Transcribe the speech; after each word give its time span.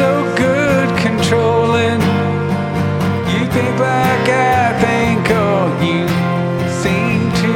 so 0.00 0.34
good 0.34 0.88
controlling. 0.98 2.00
You 3.32 3.42
think 3.54 3.74
like 3.78 4.28
I 4.56 4.64
think, 4.84 5.22
or 5.44 5.60
you 5.88 6.00
seem 6.82 7.20
to. 7.42 7.54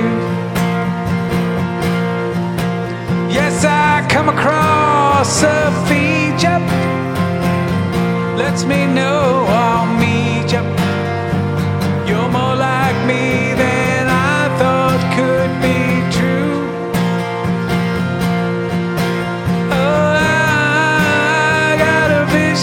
Yes, 3.36 3.64
I 3.64 4.06
come 4.14 4.28
across 4.28 5.42
a 5.42 5.60
feature. 5.88 6.60
Lets 8.36 8.62
me 8.66 8.80
know 8.98 9.46
I'll 9.48 10.03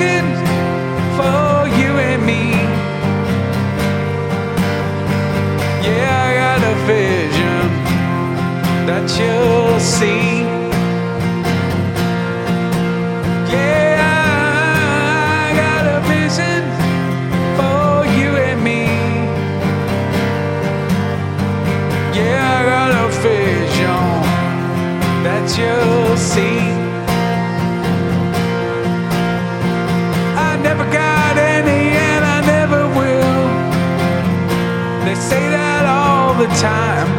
vision 0.01 0.25
for 1.17 1.67
you 1.79 1.91
and 2.09 2.21
me. 2.25 2.43
Yeah, 5.87 6.25
I 6.25 6.29
got 6.41 6.61
a 6.73 6.75
vision 6.91 7.65
that 8.87 9.05
you'll 9.17 9.79
see. 9.79 10.41
Yeah, 13.53 13.97
I 15.43 15.53
got 15.63 15.83
a 15.97 15.99
vision 16.13 16.63
for 17.57 18.05
you 18.17 18.29
and 18.47 18.59
me. 18.67 18.83
Yeah, 22.17 22.57
I 22.57 22.61
got 22.73 22.91
a 23.03 23.07
vision 23.27 24.05
that 25.25 25.45
you'll 25.57 26.17
see. 26.17 26.70
Time. 36.59 37.09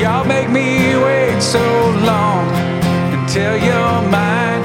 Y'all 0.00 0.24
make 0.24 0.48
me 0.50 0.96
wait 0.96 1.40
so 1.40 1.64
long 2.10 2.44
until 3.16 3.56
you're 3.56 4.02
mine. 4.10 4.62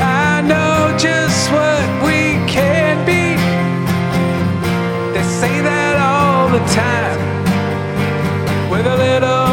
I 0.00 0.42
know 0.50 0.96
just 0.98 1.50
what 1.52 1.86
we 2.06 2.20
can 2.46 3.04
be. 3.06 3.36
They 5.14 5.24
say 5.40 5.54
that 5.68 5.94
all 6.10 6.48
the 6.56 6.62
time. 6.82 7.18
With 8.70 8.86
a 8.86 8.96
little 8.96 9.47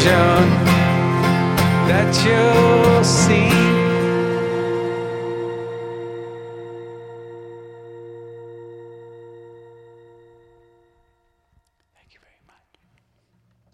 vision 0.00 0.48
that 1.88 2.24
you'll 2.24 3.04
see. 3.04 3.69